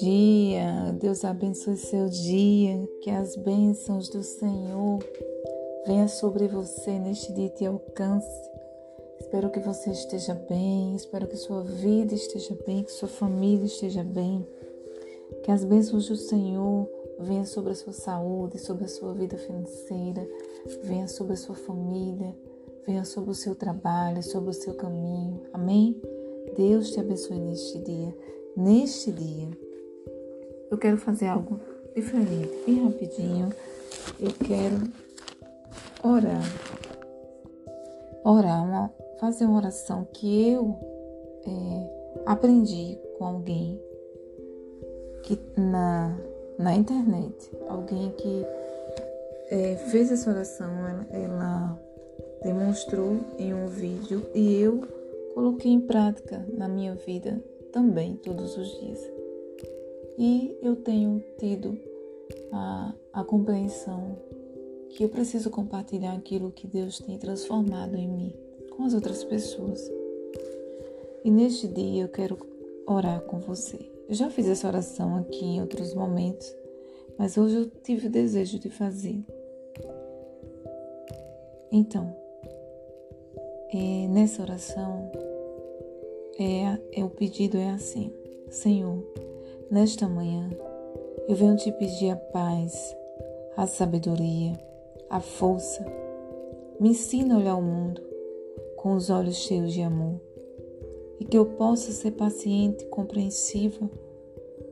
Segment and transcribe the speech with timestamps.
[0.00, 5.00] dia, Deus abençoe seu dia, que as bênçãos do Senhor
[5.86, 8.50] venham sobre você neste dia e te alcance.
[9.20, 14.02] Espero que você esteja bem, espero que sua vida esteja bem, que sua família esteja
[14.02, 14.46] bem,
[15.42, 16.88] que as bênçãos do Senhor
[17.18, 20.26] venham sobre a sua saúde, sobre a sua vida financeira,
[20.84, 22.34] venham sobre a sua família,
[22.86, 25.42] venham sobre o seu trabalho, sobre o seu caminho.
[25.52, 26.00] Amém?
[26.56, 28.16] Deus te abençoe neste dia.
[28.56, 29.50] Neste dia,
[30.72, 31.60] eu quero fazer algo
[31.94, 33.50] diferente, bem rapidinho.
[34.18, 34.76] Eu quero
[36.02, 36.42] orar.
[38.24, 38.90] Orar, uma,
[39.20, 40.78] fazer uma oração que eu
[41.46, 43.78] é, aprendi com alguém
[45.24, 46.18] que na,
[46.58, 47.50] na internet.
[47.68, 48.46] Alguém que
[49.50, 51.78] é, fez essa oração, ela, ela
[52.42, 54.80] demonstrou em um vídeo e eu
[55.34, 59.21] coloquei em prática na minha vida também todos os dias.
[60.24, 61.76] E eu tenho tido
[62.52, 64.16] a, a compreensão
[64.90, 68.32] que eu preciso compartilhar aquilo que Deus tem transformado em mim
[68.70, 69.90] com as outras pessoas.
[71.24, 72.38] E neste dia eu quero
[72.86, 73.90] orar com você.
[74.08, 76.54] Eu já fiz essa oração aqui em outros momentos,
[77.18, 79.24] mas hoje eu tive o desejo de fazer.
[81.72, 82.14] Então,
[83.74, 85.10] é, nessa oração,
[86.38, 88.12] é, é o pedido é assim:
[88.50, 89.02] Senhor,
[89.72, 90.50] nesta manhã
[91.26, 92.94] eu venho te pedir a paz,
[93.56, 94.52] a sabedoria,
[95.08, 95.82] a força.
[96.78, 98.02] Me ensina a olhar o mundo
[98.76, 100.20] com os olhos cheios de amor
[101.18, 103.88] e que eu possa ser paciente, compreensiva,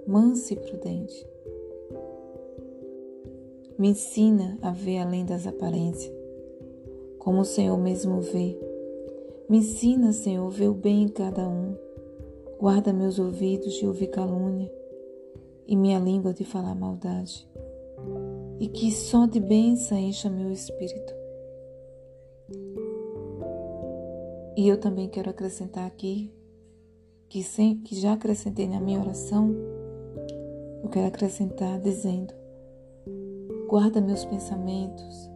[0.06, 1.26] mansa e prudente.
[3.78, 6.12] Me ensina a ver além das aparências,
[7.18, 8.54] como o Senhor mesmo vê
[9.48, 11.74] me ensina, Senhor, a ver o bem em cada um.
[12.60, 14.70] Guarda meus ouvidos de ouvir calúnia
[15.66, 17.48] e minha língua de falar maldade.
[18.58, 21.14] E que só de bênção encha meu espírito.
[24.56, 26.32] E eu também quero acrescentar aqui
[27.28, 29.54] que, sem, que já acrescentei na minha oração,
[30.82, 32.34] eu quero acrescentar dizendo:
[33.68, 35.30] guarda meus pensamentos,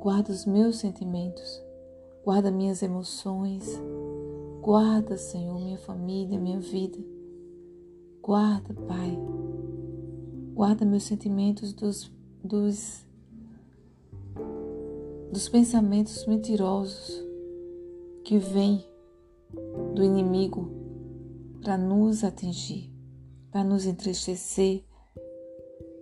[0.00, 1.62] guarda os meus sentimentos
[2.24, 3.82] Guarda minhas emoções.
[4.60, 6.98] Guarda, Senhor, minha família, minha vida.
[8.22, 9.18] Guarda, Pai.
[10.54, 12.10] Guarda meus sentimentos dos,
[12.42, 13.06] dos,
[15.32, 17.24] dos pensamentos mentirosos
[18.24, 18.84] que vêm
[19.94, 20.70] do inimigo
[21.62, 22.90] para nos atingir,
[23.50, 24.84] para nos entristecer,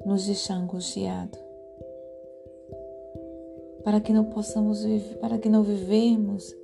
[0.04, 1.50] nos deixar angustiados
[3.82, 6.54] para que não possamos viver, para que não vivemos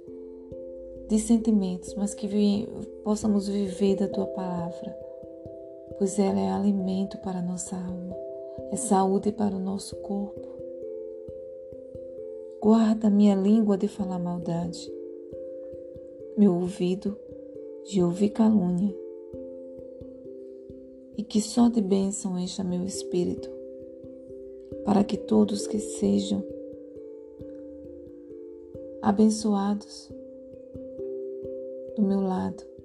[1.08, 2.68] de sentimentos, mas que vi,
[3.04, 4.96] possamos viver da tua palavra,
[5.98, 8.16] pois ela é alimento para a nossa alma,
[8.70, 10.46] é saúde para o nosso corpo.
[12.60, 14.92] Guarda minha língua de falar maldade,
[16.36, 17.16] meu ouvido
[17.84, 18.94] de ouvir calúnia,
[21.16, 23.48] e que só de bênção encha meu espírito,
[24.84, 26.44] para que todos que sejam
[29.00, 30.10] abençoados
[31.96, 32.75] do meu lado.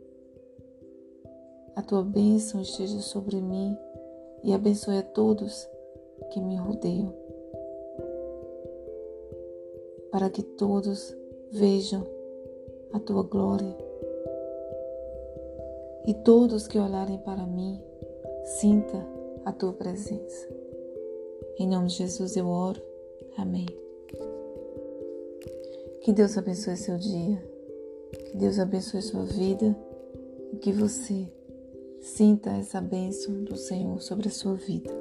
[1.75, 3.77] A tua bênção esteja sobre mim
[4.43, 5.67] e abençoe a todos
[6.31, 7.13] que me rodeiam,
[10.11, 11.15] para que todos
[11.49, 12.05] vejam
[12.91, 13.75] a tua glória
[16.05, 17.81] e todos que olharem para mim
[18.43, 19.05] sinta
[19.45, 20.47] a tua presença.
[21.57, 22.81] Em nome de Jesus eu oro.
[23.37, 23.65] Amém.
[26.01, 27.37] Que Deus abençoe seu dia,
[28.11, 29.75] que Deus abençoe sua vida
[30.51, 31.27] e que você
[32.01, 34.91] sinta essa bênção do Senhor sobre a sua vida.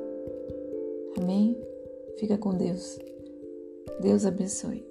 [1.20, 1.58] Amém?
[2.18, 2.98] Fica com Deus.
[4.00, 4.84] Deus abençoe.